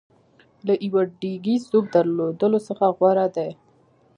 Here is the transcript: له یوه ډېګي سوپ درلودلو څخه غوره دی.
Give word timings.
له 0.67 0.73
یوه 0.87 1.01
ډېګي 1.19 1.55
سوپ 1.67 1.85
درلودلو 1.95 2.59
څخه 2.67 2.85
غوره 2.97 3.25
دی. 3.35 3.49